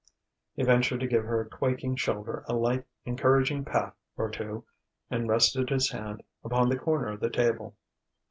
[0.55, 4.65] He ventured to give her quaking shoulder a light, encouraging pat or two,
[5.11, 7.75] and rested his hand upon the corner of the table.